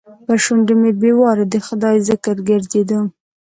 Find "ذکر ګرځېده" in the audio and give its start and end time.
2.09-2.99